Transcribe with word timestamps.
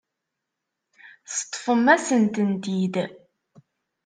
Teṭṭfem-asen-tent-id. 1.35 2.95